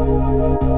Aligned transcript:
Thank 0.00 0.69